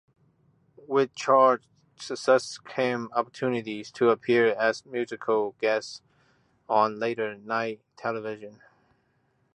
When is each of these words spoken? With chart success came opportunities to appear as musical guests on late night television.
With 0.87 1.13
chart 1.13 1.61
success 1.97 2.57
came 2.57 3.11
opportunities 3.13 3.91
to 3.91 4.09
appear 4.09 4.47
as 4.55 4.83
musical 4.83 5.51
guests 5.61 6.01
on 6.67 6.97
late 6.97 7.19
night 7.19 7.81
television. 7.97 8.63